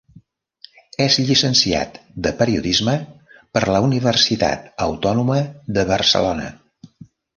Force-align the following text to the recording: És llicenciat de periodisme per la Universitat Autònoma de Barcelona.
És 1.03 1.17
llicenciat 1.25 1.99
de 2.27 2.31
periodisme 2.39 2.95
per 3.59 3.63
la 3.75 3.83
Universitat 3.89 4.67
Autònoma 4.87 5.37
de 5.79 5.85
Barcelona. 5.93 6.49